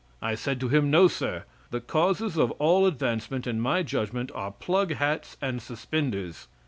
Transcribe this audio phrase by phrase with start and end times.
[0.19, 4.51] I said to him: "No, Sir; the causes of all advancement, in my judgment, are
[4.51, 6.47] plug hats and suspenders."